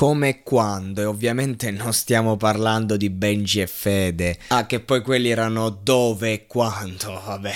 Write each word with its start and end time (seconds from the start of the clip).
come 0.00 0.28
e 0.30 0.42
quando, 0.42 1.02
e 1.02 1.04
ovviamente 1.04 1.70
non 1.70 1.92
stiamo 1.92 2.38
parlando 2.38 2.96
di 2.96 3.10
Benji 3.10 3.60
e 3.60 3.66
Fede. 3.66 4.38
Ah, 4.48 4.64
che 4.64 4.80
poi 4.80 5.02
quelli 5.02 5.28
erano 5.28 5.68
dove 5.68 6.32
e 6.32 6.46
quando, 6.46 7.20
vabbè. 7.22 7.52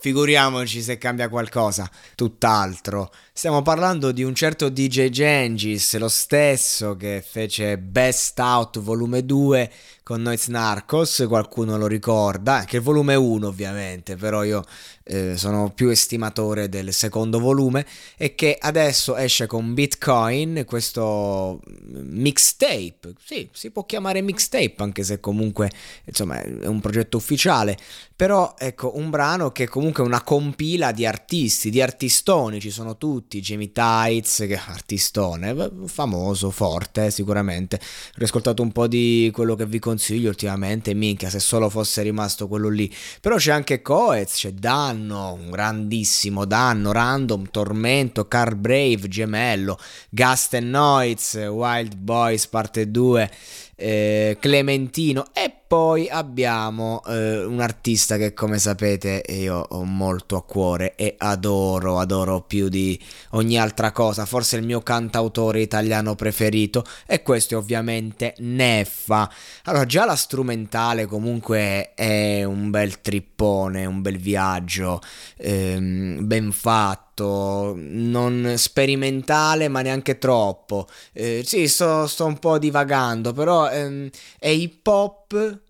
Figuriamoci 0.00 0.82
se 0.82 0.98
cambia 0.98 1.28
qualcosa. 1.28 1.88
Tutt'altro. 2.16 3.12
Stiamo 3.32 3.62
parlando 3.62 4.10
di 4.10 4.24
un 4.24 4.34
certo 4.34 4.70
DJ 4.70 5.10
Gengis, 5.10 5.96
lo 5.98 6.08
stesso 6.08 6.96
che 6.96 7.24
fece 7.24 7.78
Best 7.78 8.40
Out 8.40 8.80
volume 8.80 9.24
2 9.24 9.70
con 10.04 10.20
Noiz 10.20 10.48
Narcos, 10.48 11.24
qualcuno 11.26 11.78
lo 11.78 11.86
ricorda, 11.86 12.64
che 12.66 12.76
è 12.76 12.78
il 12.80 12.84
volume 12.84 13.14
1 13.14 13.46
ovviamente, 13.46 14.16
però 14.16 14.44
io 14.44 14.62
eh, 15.02 15.38
sono 15.38 15.70
più 15.70 15.88
estimatore 15.88 16.68
del 16.68 16.92
secondo 16.92 17.38
volume 17.38 17.86
e 18.18 18.34
che 18.34 18.54
adesso 18.60 19.16
esce 19.16 19.46
con 19.46 19.72
Bitcoin, 19.72 20.64
questo 20.66 21.62
mixtape, 21.64 23.14
sì, 23.24 23.48
si 23.50 23.70
può 23.70 23.86
chiamare 23.86 24.20
mixtape 24.20 24.74
anche 24.76 25.04
se 25.04 25.20
comunque 25.20 25.70
insomma 26.04 26.38
è 26.42 26.66
un 26.66 26.80
progetto 26.80 27.16
ufficiale, 27.16 27.78
però 28.14 28.54
ecco 28.58 28.98
un 28.98 29.08
brano 29.08 29.52
che 29.52 29.66
comunque 29.68 30.04
è 30.04 30.06
una 30.06 30.22
compila 30.22 30.92
di 30.92 31.06
artisti, 31.06 31.70
di 31.70 31.80
artistoni, 31.80 32.60
ci 32.60 32.70
sono 32.70 32.98
tutti, 32.98 33.40
Jamie 33.40 33.72
Tights, 33.72 34.44
che 34.46 34.60
artistone, 34.66 35.70
famoso, 35.86 36.50
forte 36.50 37.10
sicuramente, 37.10 37.76
ho 37.76 38.16
riascoltato 38.16 38.60
un 38.60 38.70
po' 38.70 38.86
di 38.86 39.30
quello 39.32 39.54
che 39.54 39.64
vi 39.64 39.78
consiglio 39.78 39.92
ultimamente, 40.26 40.94
minchia 40.94 41.30
se 41.30 41.38
solo 41.38 41.68
fosse 41.68 42.02
rimasto 42.02 42.48
quello 42.48 42.68
lì, 42.68 42.92
però 43.20 43.36
c'è 43.36 43.52
anche 43.52 43.82
Coez, 43.82 44.34
c'è 44.34 44.52
Danno, 44.52 45.32
un 45.32 45.50
grandissimo 45.50 46.44
Danno, 46.44 46.92
Random, 46.92 47.50
Tormento, 47.50 48.26
Car 48.28 48.54
Brave, 48.54 49.08
Gemello, 49.08 49.78
Gast 50.10 50.56
Noiz, 50.58 51.34
Wild 51.34 51.96
Boys 51.96 52.46
parte 52.46 52.90
2, 52.90 53.30
eh, 53.76 54.36
Clementino. 54.40 55.26
E 55.32 55.52
poi 55.66 56.08
abbiamo 56.08 57.02
eh, 57.06 57.44
un 57.44 57.60
artista 57.60 58.16
che 58.16 58.32
come 58.32 58.58
sapete 58.58 59.24
io 59.28 59.56
ho 59.56 59.84
molto 59.84 60.36
a 60.36 60.44
cuore 60.44 60.94
e 60.94 61.14
adoro, 61.18 61.98
adoro 61.98 62.42
più 62.42 62.68
di 62.68 63.00
ogni 63.30 63.58
altra 63.58 63.90
cosa, 63.90 64.24
forse 64.26 64.56
il 64.56 64.64
mio 64.64 64.82
cantautore 64.82 65.60
italiano 65.60 66.14
preferito. 66.14 66.84
E 67.06 67.22
questo 67.22 67.54
è 67.54 67.56
ovviamente 67.56 68.34
Neffa. 68.38 69.30
Allora 69.64 69.86
già 69.86 70.04
la 70.04 70.16
strumentale 70.16 71.06
comunque 71.06 71.94
è 71.94 72.44
un 72.44 72.70
bel 72.70 73.00
trippone, 73.00 73.86
un 73.86 74.02
bel 74.02 74.18
viaggio, 74.18 75.00
ehm, 75.36 76.26
ben 76.26 76.52
fatto 76.52 77.13
non 77.22 78.54
sperimentale 78.56 79.68
ma 79.68 79.82
neanche 79.82 80.18
troppo. 80.18 80.86
Eh, 81.12 81.42
sì, 81.44 81.68
sto, 81.68 82.06
sto, 82.06 82.26
un 82.26 82.38
po' 82.38 82.58
divagando, 82.58 83.32
però 83.32 83.68
ehm, 83.70 84.08
è 84.38 84.48
hip 84.48 84.86
hop 84.86 85.60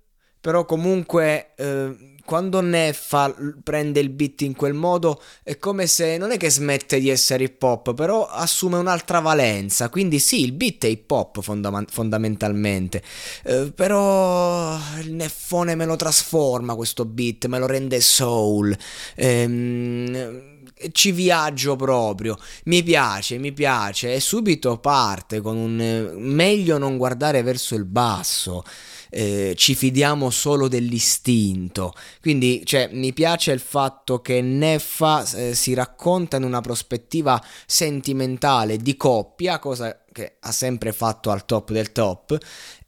però 0.40 0.66
comunque 0.66 1.54
eh, 1.56 2.12
quando 2.22 2.60
Neffa 2.60 3.34
prende 3.62 4.00
il 4.00 4.10
beat 4.10 4.42
in 4.42 4.54
quel 4.54 4.74
modo 4.74 5.22
è 5.42 5.56
come 5.58 5.86
se 5.86 6.18
non 6.18 6.32
è 6.32 6.36
che 6.36 6.50
smette 6.50 6.98
di 7.00 7.08
essere 7.08 7.44
hip 7.44 7.62
hop, 7.62 7.94
però 7.94 8.26
assume 8.26 8.76
un'altra 8.76 9.20
valenza. 9.20 9.88
Quindi 9.88 10.18
sì, 10.18 10.42
il 10.44 10.52
beat 10.52 10.84
è 10.84 10.88
hip 10.88 11.10
hop 11.10 11.40
fondam- 11.40 11.86
fondamentalmente, 11.90 13.02
eh, 13.44 13.72
però 13.74 14.76
il 15.00 15.12
neffone 15.14 15.74
me 15.74 15.86
lo 15.86 15.96
trasforma 15.96 16.74
questo 16.74 17.04
beat, 17.06 17.46
me 17.46 17.58
lo 17.58 17.66
rende 17.66 18.00
soul. 18.00 18.76
Ehm, 19.16 20.53
ci 20.92 21.12
viaggio 21.12 21.76
proprio, 21.76 22.36
mi 22.64 22.82
piace, 22.82 23.38
mi 23.38 23.52
piace. 23.52 24.14
E 24.14 24.20
subito 24.20 24.78
parte 24.78 25.40
con 25.40 25.56
un 25.56 26.14
meglio 26.16 26.78
non 26.78 26.96
guardare 26.96 27.42
verso 27.42 27.74
il 27.74 27.84
basso. 27.84 28.64
Eh, 29.10 29.54
ci 29.56 29.74
fidiamo 29.74 30.28
solo 30.30 30.66
dell'istinto. 30.66 31.92
Quindi 32.20 32.62
cioè, 32.64 32.88
mi 32.92 33.12
piace 33.12 33.52
il 33.52 33.60
fatto 33.60 34.20
che 34.20 34.40
Neffa 34.40 35.24
eh, 35.34 35.54
si 35.54 35.72
racconta 35.72 36.36
in 36.36 36.42
una 36.42 36.60
prospettiva 36.60 37.42
sentimentale 37.66 38.76
di 38.76 38.96
coppia, 38.96 39.60
cosa 39.60 40.02
che 40.12 40.36
ha 40.40 40.52
sempre 40.52 40.92
fatto 40.92 41.30
al 41.30 41.44
top 41.44 41.70
del 41.70 41.92
top, 41.92 42.36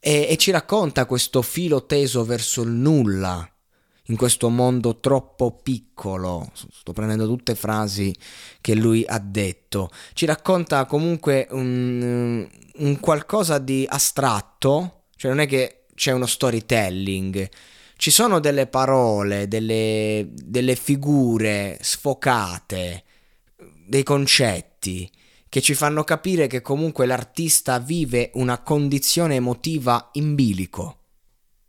e, 0.00 0.26
e 0.28 0.36
ci 0.36 0.50
racconta 0.50 1.06
questo 1.06 1.42
filo 1.42 1.86
teso 1.86 2.25
verso 2.25 2.62
il 2.62 2.70
nulla 2.70 3.48
in 4.06 4.17
questo 4.17 4.49
mondo 4.49 4.99
troppo 4.99 5.53
piccolo. 5.62 6.50
Sto 6.55 6.93
prendendo 6.93 7.27
tutte 7.27 7.55
frasi 7.55 8.15
che 8.61 8.75
lui 8.75 9.05
ha 9.06 9.19
detto. 9.19 9.91
Ci 10.12 10.27
racconta 10.27 10.84
comunque 10.87 11.47
un, 11.50 12.47
un 12.77 13.00
qualcosa 13.00 13.59
di 13.59 13.87
astratto, 13.89 15.05
cioè 15.17 15.31
non 15.31 15.41
è 15.41 15.47
che 15.47 15.84
c'è 15.94 16.12
uno 16.12 16.27
storytelling. 16.27 17.49
Ci 17.97 18.11
sono 18.11 18.41
delle 18.41 18.67
parole, 18.67 19.49
delle, 19.49 20.28
delle 20.31 20.77
figure 20.77 21.78
sfocate, 21.81 23.05
dei 23.87 24.03
concetti 24.03 25.11
che 25.49 25.62
ci 25.62 25.75
fanno 25.75 26.05
capire 26.05 26.49
che 26.49 26.61
comunque 26.61 27.06
l'artista 27.06 27.78
vive 27.78 28.31
una 28.34 28.59
condizione 28.59 29.37
emotiva 29.37 30.11
in 30.15 30.34
bilico 30.34 31.06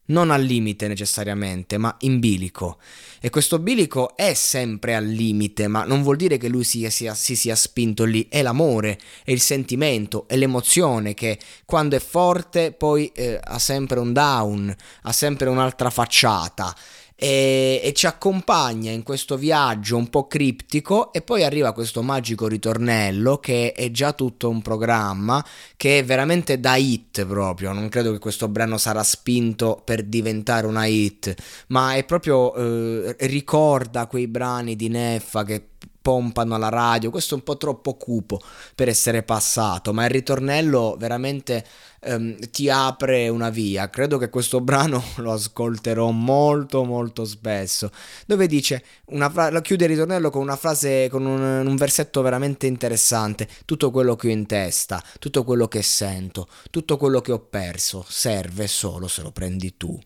non 0.07 0.31
al 0.31 0.43
limite 0.43 0.87
necessariamente, 0.87 1.77
ma 1.77 1.95
in 2.01 2.19
bilico. 2.19 2.77
E 3.19 3.29
questo 3.29 3.59
bilico 3.59 4.15
è 4.15 4.33
sempre 4.33 4.95
al 4.95 5.05
limite, 5.05 5.67
ma 5.67 5.83
non 5.85 6.03
vuol 6.03 6.17
dire 6.17 6.37
che 6.37 6.49
lui 6.49 6.63
si 6.63 6.89
sia, 6.89 7.13
si 7.13 7.35
sia 7.35 7.55
spinto 7.55 8.03
lì, 8.03 8.27
è 8.29 8.41
l'amore, 8.41 8.99
è 9.23 9.31
il 9.31 9.41
sentimento, 9.41 10.27
è 10.27 10.35
l'emozione 10.35 11.13
che 11.13 11.39
quando 11.65 11.95
è 11.95 11.99
forte 11.99 12.71
poi 12.71 13.11
eh, 13.13 13.39
ha 13.41 13.59
sempre 13.59 13.99
un 13.99 14.13
down, 14.13 14.75
ha 15.01 15.11
sempre 15.11 15.49
un'altra 15.49 15.89
facciata 15.89 16.75
e, 17.19 17.81
e, 17.83 17.93
ci 17.93 18.05
accompagna 18.05 18.91
in 18.91 19.01
questo 19.01 19.37
viaggio 19.37 19.97
un 19.97 20.07
po' 20.07 20.27
criptico 20.27 21.11
e 21.11 21.23
poi 21.23 21.43
arriva 21.43 21.73
questo 21.73 22.03
magico 22.03 22.47
ritornello 22.47 23.39
che 23.39 23.71
è 23.71 23.89
già 23.89 24.13
tutto 24.13 24.49
un 24.49 24.61
programma 24.61 25.43
che 25.75 25.97
è 25.97 26.05
veramente 26.05 26.59
da 26.59 26.75
hit 26.75 27.25
proprio, 27.25 27.73
non 27.73 27.89
credo 27.89 28.11
che 28.11 28.19
questo 28.19 28.47
brano 28.47 28.77
sarà 28.77 29.01
spinto 29.01 29.81
per 29.83 30.03
diventare 30.03 30.67
una 30.67 30.85
hit, 30.85 31.33
ma 31.69 31.95
è 31.95 32.05
proprio 32.05 32.53
eh, 32.53 33.15
ricorda 33.21 34.05
quei 34.05 34.27
brani 34.27 34.75
di 34.75 34.87
Neffa 34.87 35.43
che 35.43 35.69
pompano 36.07 36.55
alla 36.55 36.69
radio, 36.69 37.09
questo 37.09 37.33
è 37.33 37.37
un 37.37 37.43
po' 37.43 37.57
troppo 37.57 37.95
cupo 37.95 38.39
per 38.75 38.87
essere 38.87 39.23
passato, 39.23 39.91
ma 39.91 40.05
il 40.05 40.09
ritornello 40.09 40.95
veramente 40.97 41.65
ehm, 41.99 42.49
ti 42.49 42.69
apre 42.69 43.27
una 43.27 43.49
via. 43.49 43.89
Credo 43.89 44.17
che 44.17 44.29
questo 44.29 44.61
brano 44.61 45.03
lo 45.17 45.33
ascolterò 45.33 46.09
molto 46.11 46.85
molto 46.85 47.25
spesso, 47.25 47.91
dove 48.25 48.47
dice 48.47 48.85
una 49.07 49.29
fra- 49.29 49.59
chiude 49.59 49.83
il 49.83 49.89
ritornello 49.89 50.29
con 50.29 50.43
una 50.43 50.55
frase, 50.55 51.09
con 51.09 51.25
un, 51.25 51.41
un 51.67 51.75
versetto 51.75 52.21
veramente 52.21 52.67
interessante, 52.67 53.45
tutto 53.65 53.91
quello 53.91 54.15
che 54.15 54.29
ho 54.29 54.31
in 54.31 54.45
testa, 54.45 55.03
tutto 55.19 55.43
quello 55.43 55.67
che 55.67 55.81
sento, 55.81 56.47
tutto 56.71 56.95
quello 56.95 57.19
che 57.19 57.33
ho 57.33 57.39
perso, 57.39 58.05
serve 58.07 58.67
solo 58.67 59.09
se 59.09 59.21
lo 59.23 59.31
prendi 59.33 59.75
tu. 59.75 59.99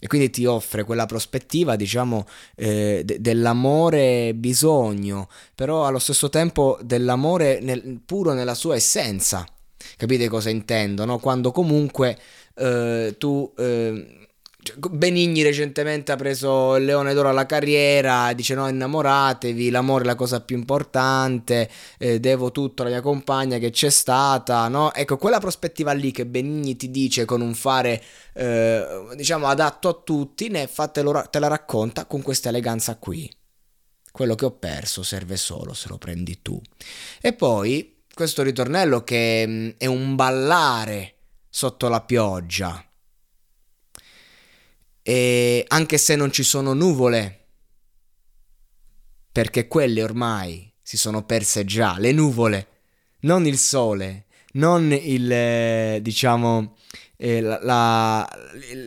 E 0.00 0.06
quindi 0.06 0.30
ti 0.30 0.44
offre 0.46 0.84
quella 0.84 1.06
prospettiva, 1.06 1.74
diciamo, 1.74 2.24
eh, 2.54 3.02
de- 3.04 3.20
dell'amore 3.20 4.32
bisogno, 4.34 5.28
però 5.54 5.86
allo 5.86 5.98
stesso 5.98 6.28
tempo 6.28 6.78
dell'amore 6.82 7.58
nel- 7.60 8.00
puro 8.06 8.32
nella 8.32 8.54
sua 8.54 8.76
essenza. 8.76 9.44
Capite 9.96 10.28
cosa 10.28 10.50
intendo? 10.50 11.04
No? 11.04 11.18
Quando 11.18 11.50
comunque 11.50 12.16
eh, 12.54 13.14
tu 13.18 13.52
eh, 13.56 14.27
Benigni 14.76 15.42
recentemente 15.42 16.12
ha 16.12 16.16
preso 16.16 16.76
il 16.76 16.84
leone 16.84 17.14
d'oro 17.14 17.28
alla 17.28 17.46
carriera, 17.46 18.32
dice 18.32 18.54
no 18.54 18.68
innamoratevi, 18.68 19.70
l'amore 19.70 20.04
è 20.04 20.06
la 20.06 20.14
cosa 20.14 20.40
più 20.40 20.56
importante, 20.56 21.70
eh, 21.98 22.20
devo 22.20 22.50
tutto 22.50 22.82
alla 22.82 22.90
mia 22.90 23.00
compagna 23.00 23.58
che 23.58 23.70
c'è 23.70 23.90
stata, 23.90 24.68
no? 24.68 24.92
Ecco, 24.92 25.16
quella 25.16 25.40
prospettiva 25.40 25.92
lì 25.92 26.10
che 26.10 26.26
Benigni 26.26 26.76
ti 26.76 26.90
dice 26.90 27.24
con 27.24 27.40
un 27.40 27.54
fare, 27.54 28.02
eh, 28.34 29.06
diciamo, 29.14 29.46
adatto 29.46 29.88
a 29.88 30.00
tutti, 30.04 30.48
ne 30.48 30.66
fatelo, 30.66 31.26
te 31.30 31.38
la 31.38 31.48
racconta 31.48 32.06
con 32.06 32.22
questa 32.22 32.48
eleganza 32.48 32.96
qui. 32.96 33.30
Quello 34.10 34.34
che 34.34 34.46
ho 34.46 34.52
perso 34.52 35.02
serve 35.02 35.36
solo 35.36 35.74
se 35.74 35.88
lo 35.88 35.98
prendi 35.98 36.42
tu. 36.42 36.60
E 37.20 37.32
poi 37.34 38.02
questo 38.12 38.42
ritornello 38.42 39.04
che 39.04 39.44
mm, 39.46 39.68
è 39.78 39.86
un 39.86 40.16
ballare 40.16 41.14
sotto 41.48 41.88
la 41.88 42.00
pioggia. 42.00 42.87
E 45.08 45.64
anche 45.68 45.96
se 45.96 46.16
non 46.16 46.30
ci 46.30 46.42
sono 46.42 46.74
nuvole, 46.74 47.46
perché 49.32 49.66
quelle 49.66 50.02
ormai 50.02 50.70
si 50.82 50.98
sono 50.98 51.24
perse 51.24 51.64
già, 51.64 51.96
le 51.98 52.12
nuvole, 52.12 52.66
non 53.20 53.46
il 53.46 53.56
sole, 53.56 54.26
non 54.52 54.92
il, 54.92 55.32
eh, 55.32 56.00
diciamo, 56.02 56.76
eh, 57.16 57.40
la, 57.40 57.58
la, 57.62 58.28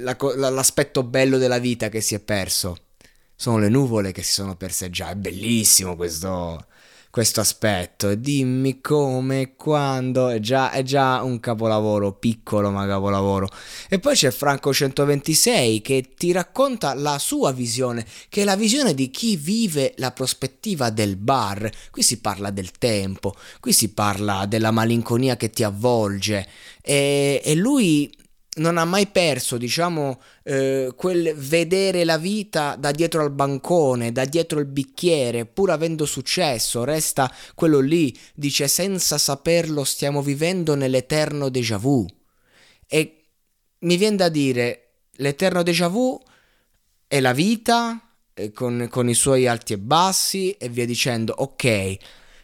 la, 0.05 0.49
l'aspetto 0.51 1.01
bello 1.01 1.39
della 1.39 1.57
vita 1.57 1.89
che 1.89 2.01
si 2.01 2.13
è 2.13 2.19
perso. 2.19 2.75
Sono 3.33 3.57
le 3.57 3.69
nuvole 3.69 4.11
che 4.11 4.21
si 4.21 4.33
sono 4.33 4.55
perse 4.55 4.91
già. 4.91 5.09
È 5.09 5.15
bellissimo 5.15 5.95
questo, 5.95 6.67
questo 7.11 7.41
aspetto. 7.41 8.15
Dimmi 8.15 8.81
come 8.81 9.53
quando. 9.55 10.29
È 10.29 10.39
già, 10.39 10.71
è 10.71 10.81
già 10.81 11.21
un 11.21 11.39
capolavoro, 11.39 12.13
piccolo 12.13 12.71
ma 12.71 12.87
capolavoro. 12.87 13.49
E 13.89 13.99
poi 13.99 14.15
c'è 14.15 14.31
Franco 14.31 14.73
126 14.73 15.81
che 15.81 16.13
ti 16.17 16.31
racconta 16.31 16.95
la 16.95 17.19
sua 17.19 17.51
visione, 17.51 18.03
che 18.29 18.41
è 18.41 18.45
la 18.45 18.55
visione 18.55 18.95
di 18.95 19.11
chi 19.11 19.35
vive 19.35 19.93
la 19.97 20.11
prospettiva 20.11 20.89
del 20.89 21.17
bar. 21.17 21.69
Qui 21.91 22.01
si 22.01 22.19
parla 22.19 22.49
del 22.49 22.71
tempo, 22.71 23.35
qui 23.59 23.73
si 23.73 23.93
parla 23.93 24.47
della 24.47 24.71
malinconia 24.71 25.37
che 25.37 25.51
ti 25.51 25.63
avvolge. 25.63 26.47
E, 26.81 27.41
e 27.43 27.55
lui 27.55 28.09
non 28.61 28.77
ha 28.77 28.85
mai 28.85 29.07
perso, 29.07 29.57
diciamo, 29.57 30.21
eh, 30.43 30.93
quel 30.95 31.33
vedere 31.35 32.05
la 32.05 32.17
vita 32.17 32.75
da 32.77 32.91
dietro 32.91 33.21
al 33.21 33.31
bancone, 33.31 34.11
da 34.11 34.23
dietro 34.25 34.59
il 34.59 34.67
bicchiere, 34.67 35.45
pur 35.45 35.71
avendo 35.71 36.05
successo, 36.05 36.83
resta 36.83 37.29
quello 37.55 37.79
lì, 37.79 38.17
dice 38.33 38.67
senza 38.67 39.17
saperlo 39.17 39.83
stiamo 39.83 40.21
vivendo 40.21 40.75
nell'eterno 40.75 41.49
déjà 41.49 41.77
vu. 41.77 42.05
E 42.87 43.23
mi 43.79 43.97
viene 43.97 44.15
da 44.15 44.29
dire, 44.29 44.91
l'eterno 45.13 45.63
déjà 45.63 45.87
vu 45.87 46.21
è 47.07 47.19
la 47.19 47.33
vita, 47.33 47.99
eh, 48.33 48.51
con, 48.51 48.87
con 48.89 49.09
i 49.09 49.15
suoi 49.15 49.47
alti 49.47 49.73
e 49.73 49.79
bassi 49.79 50.51
e 50.51 50.69
via 50.69 50.85
dicendo, 50.85 51.33
ok, 51.35 51.97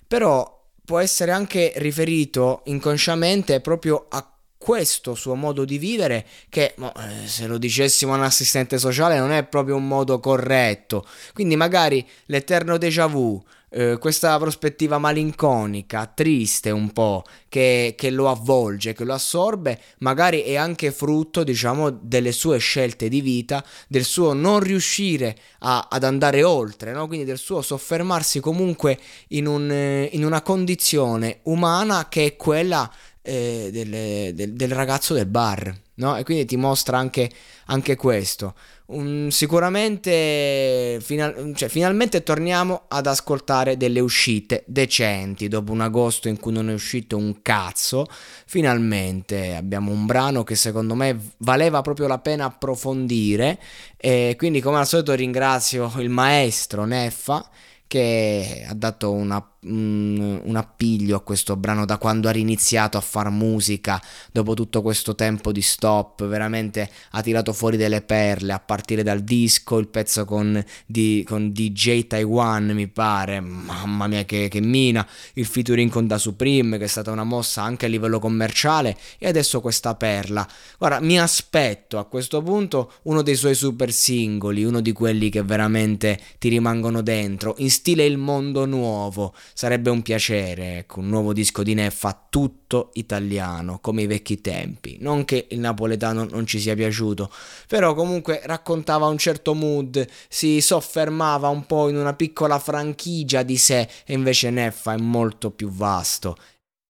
però 0.07 0.55
può 0.83 0.99
essere 0.99 1.31
anche 1.31 1.73
riferito 1.75 2.61
inconsciamente 2.65 3.59
proprio 3.61 4.07
a 4.09 4.36
questo 4.67 5.15
suo 5.15 5.35
modo 5.35 5.63
di 5.63 5.77
vivere 5.77 6.25
che 6.49 6.75
eh, 6.77 7.25
se 7.25 7.47
lo 7.47 7.57
dicessimo 7.57 8.11
a 8.13 8.17
un 8.17 8.23
assistente 8.23 8.77
sociale 8.77 9.17
non 9.17 9.31
è 9.31 9.45
proprio 9.45 9.77
un 9.77 9.87
modo 9.87 10.19
corretto 10.19 11.07
quindi 11.33 11.55
magari 11.55 12.05
l'eterno 12.25 12.77
déjà 12.77 13.05
vu 13.05 13.41
eh, 13.69 13.97
questa 13.99 14.37
prospettiva 14.39 14.97
malinconica, 14.97 16.09
triste 16.13 16.71
un 16.71 16.91
po', 16.91 17.23
che, 17.49 17.95
che, 17.97 18.09
lo 18.09 18.29
avvolge, 18.29 18.93
che 18.93 19.03
lo 19.03 19.13
assorbe, 19.13 19.79
magari 19.99 20.41
è 20.41 20.55
anche 20.55 20.91
frutto, 20.91 21.43
diciamo, 21.43 21.89
delle 21.89 22.31
sue 22.31 22.59
scelte 22.59 23.09
di 23.09 23.19
vita, 23.19 23.63
del 23.87 24.05
suo 24.05 24.31
non 24.31 24.61
riuscire 24.61 25.37
a, 25.59 25.87
ad 25.89 26.03
andare 26.05 26.43
oltre, 26.43 26.93
no? 26.93 27.07
quindi 27.07 27.25
del 27.25 27.37
suo 27.37 27.61
soffermarsi 27.61 28.39
comunque 28.39 28.97
in, 29.29 29.47
un, 29.47 30.07
in 30.11 30.23
una 30.23 30.41
condizione 30.41 31.39
umana 31.43 32.07
che 32.07 32.25
è 32.25 32.35
quella 32.37 32.89
eh, 33.27 33.69
del, 33.73 34.33
del, 34.33 34.53
del, 34.53 34.71
ragazzo 34.71 35.13
del 35.13 35.25
bar, 35.25 35.75
no? 35.95 36.15
E 36.15 36.23
quindi 36.23 36.45
ti 36.45 36.55
mostra 36.55 36.97
anche, 36.97 37.29
anche 37.65 37.97
questo. 37.97 38.55
Um, 38.85 39.27
sicuramente 39.27 40.97
final, 41.01 41.51
cioè, 41.53 41.67
finalmente 41.67 42.23
torniamo 42.23 42.83
ad 42.87 43.05
ascoltare 43.05 43.75
delle 43.75 43.99
uscite 43.99 44.63
decenti 44.65 45.49
dopo 45.49 45.73
un 45.73 45.81
agosto 45.81 46.29
in 46.29 46.39
cui 46.39 46.53
non 46.53 46.69
è 46.69 46.73
uscito 46.73 47.17
un 47.17 47.41
cazzo 47.41 48.05
finalmente 48.45 49.55
abbiamo 49.55 49.91
un 49.91 50.05
brano 50.05 50.45
che 50.45 50.55
secondo 50.55 50.95
me 50.95 51.19
valeva 51.39 51.81
proprio 51.81 52.07
la 52.07 52.19
pena 52.19 52.45
approfondire 52.45 53.59
e 53.97 54.35
quindi 54.37 54.61
come 54.61 54.77
al 54.77 54.87
solito 54.87 55.13
ringrazio 55.13 55.91
il 55.97 56.09
maestro 56.09 56.85
Neffa 56.85 57.49
che 57.87 58.65
ha 58.67 58.73
dato 58.73 59.11
una 59.11 59.45
un, 59.61 60.55
appiglio 60.55 61.15
a 61.15 61.21
questo 61.21 61.55
brano 61.55 61.85
da 61.85 61.97
quando 61.97 62.27
ha 62.27 62.31
riniziato 62.31 62.97
a 62.97 63.01
far 63.01 63.29
musica 63.29 64.01
dopo 64.31 64.53
tutto 64.53 64.81
questo 64.81 65.15
tempo 65.15 65.51
di 65.51 65.61
stop 65.61 66.25
veramente 66.25 66.89
ha 67.11 67.21
tirato 67.21 67.53
fuori 67.53 67.77
delle 67.77 68.01
perle 68.01 68.53
a 68.53 68.59
partire 68.59 69.03
dal 69.03 69.21
disco 69.21 69.77
il 69.77 69.87
pezzo 69.87 70.25
con, 70.25 70.63
di, 70.85 71.23
con 71.27 71.51
DJ 71.51 72.07
Taiwan 72.07 72.67
mi 72.67 72.87
pare 72.87 73.39
mamma 73.39 74.07
mia 74.07 74.25
che, 74.25 74.47
che 74.47 74.61
mina 74.61 75.05
il 75.33 75.45
featuring 75.45 75.89
con 75.89 76.07
Da 76.07 76.17
Supreme 76.17 76.77
che 76.77 76.85
è 76.85 76.87
stata 76.87 77.11
una 77.11 77.23
mossa 77.23 77.63
anche 77.63 77.85
a 77.85 77.89
livello 77.89 78.19
commerciale 78.19 78.97
e 79.17 79.27
adesso 79.27 79.61
questa 79.61 79.95
perla. 79.95 80.47
Guarda 80.77 80.99
mi 80.99 81.19
aspetto 81.19 81.97
a 81.97 82.05
questo 82.05 82.41
punto 82.41 82.93
uno 83.03 83.21
dei 83.21 83.35
suoi 83.35 83.55
super 83.55 83.91
singoli 83.91 84.63
uno 84.63 84.81
di 84.81 84.91
quelli 84.91 85.29
che 85.29 85.43
veramente 85.43 86.19
ti 86.37 86.49
rimangono 86.49 87.01
dentro 87.01 87.55
in 87.59 87.69
stile 87.69 88.05
il 88.05 88.17
mondo 88.17 88.65
nuovo 88.65 89.33
Sarebbe 89.53 89.89
un 89.89 90.01
piacere, 90.01 90.77
ecco, 90.79 90.99
un 90.99 91.09
nuovo 91.09 91.33
disco 91.33 91.63
di 91.63 91.73
Neffa 91.73 92.27
tutto 92.29 92.91
italiano, 92.93 93.79
come 93.79 94.03
i 94.03 94.07
vecchi 94.07 94.41
tempi. 94.41 94.97
Non 94.99 95.25
che 95.25 95.47
il 95.49 95.59
napoletano 95.59 96.25
non 96.25 96.45
ci 96.45 96.59
sia 96.59 96.75
piaciuto, 96.75 97.31
però 97.67 97.93
comunque 97.93 98.41
raccontava 98.43 99.07
un 99.07 99.17
certo 99.17 99.53
mood, 99.53 100.05
si 100.29 100.61
soffermava 100.61 101.47
un 101.49 101.65
po' 101.65 101.89
in 101.89 101.97
una 101.97 102.13
piccola 102.13 102.59
franchigia 102.59 103.43
di 103.43 103.57
sé 103.57 103.87
e 104.05 104.13
invece 104.13 104.49
Neffa 104.49 104.93
è 104.93 104.97
molto 104.97 105.51
più 105.51 105.69
vasto 105.69 106.37